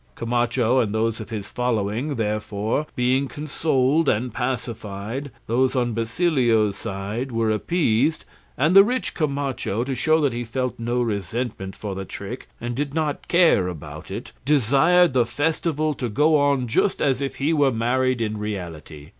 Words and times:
Camacho 0.15 0.79
and 0.79 0.95
those 0.95 1.19
of 1.19 1.29
his 1.29 1.47
following, 1.51 2.15
therefore, 2.15 2.87
being 2.95 3.27
consoled 3.27 4.09
and 4.09 4.33
pacified, 4.33 5.29
those 5.45 5.75
on 5.75 5.93
Basilio's 5.93 6.75
side 6.75 7.31
were 7.31 7.51
appeased; 7.51 8.25
and 8.57 8.75
the 8.75 8.83
rich 8.83 9.13
Camacho, 9.13 9.83
to 9.83 9.93
show 9.93 10.19
that 10.19 10.33
he 10.33 10.43
felt 10.43 10.79
no 10.79 11.03
resentment 11.03 11.75
for 11.75 11.93
the 11.93 12.03
trick, 12.03 12.47
and 12.59 12.73
did 12.75 12.95
not 12.95 13.27
care 13.27 13.67
about 13.67 14.09
it, 14.09 14.31
desired 14.43 15.13
the 15.13 15.23
festival 15.23 15.93
to 15.93 16.09
go 16.09 16.35
on 16.35 16.67
just 16.67 16.99
as 16.99 17.21
if 17.21 17.35
he 17.35 17.53
were 17.53 17.71
married 17.71 18.21
in 18.21 18.39
reality. 18.39 19.09